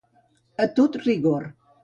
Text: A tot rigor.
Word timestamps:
A 0.65 0.67
tot 0.79 0.97
rigor. 1.05 1.47